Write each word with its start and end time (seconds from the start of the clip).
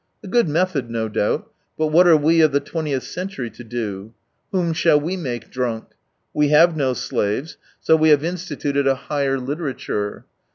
A 0.23 0.27
good 0.27 0.49
method, 0.49 0.89
no 0.89 1.07
doubt, 1.07 1.51
but 1.77 1.89
what 1.89 2.07
are 2.07 2.17
we 2.17 2.41
of 2.41 2.51
the 2.51 2.59
twentieth 2.59 3.03
century 3.03 3.51
to 3.51 3.63
do 3.63 4.15
f 4.15 4.15
Whom 4.51 4.73
shall 4.73 4.99
we 4.99 5.15
make 5.15 5.51
drunk? 5.51 5.89
We 6.33 6.47
have 6.47 6.75
no 6.75 6.93
slaves, 6.93 7.57
so 7.79 7.95
we 7.95 8.09
have 8.09 8.23
instituted 8.23 8.87
a 8.87 8.95
higher 8.95 9.37
165 9.37 9.47
literature. 9.47 10.25